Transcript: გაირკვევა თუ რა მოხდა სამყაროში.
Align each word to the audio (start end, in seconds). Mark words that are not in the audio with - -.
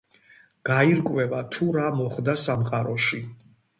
გაირკვევა 0.69 1.41
თუ 1.55 1.67
რა 1.75 1.87
მოხდა 1.99 2.35
სამყაროში. 2.45 3.21